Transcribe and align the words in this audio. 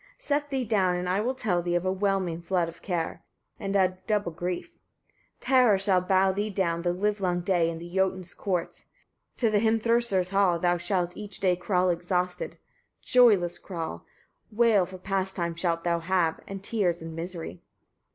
Set 0.17 0.49
thee 0.49 0.65
down, 0.65 0.95
and 0.95 1.07
I 1.07 1.21
will 1.21 1.35
tell 1.35 1.61
thee 1.61 1.75
of 1.75 1.85
a 1.85 1.91
whelming 1.91 2.41
flood 2.41 2.67
of 2.67 2.81
care, 2.81 3.23
and 3.59 3.75
a 3.75 3.99
double 4.07 4.31
grief. 4.31 4.69
30. 5.41 5.41
Terrors 5.41 5.83
shall 5.83 6.01
bow 6.01 6.31
thee 6.31 6.49
down 6.49 6.81
the 6.81 6.91
livelong 6.91 7.41
day, 7.41 7.69
in 7.69 7.77
the 7.77 7.87
Jotuns' 7.87 8.33
courts. 8.33 8.87
To 9.37 9.51
the 9.51 9.59
Hrimthursar's 9.59 10.31
halls, 10.31 10.61
thou 10.63 10.77
shalt 10.77 11.15
each 11.15 11.39
day 11.39 11.55
crawl 11.55 11.89
exhausted, 11.91 12.57
joyless 13.03 13.59
crawl; 13.59 14.03
wail 14.51 14.87
for 14.87 14.97
pastime 14.97 15.53
shalt 15.53 15.83
thou 15.83 15.99
have, 15.99 16.39
and 16.47 16.63
tears 16.63 16.99
and 16.99 17.15
misery. 17.15 17.61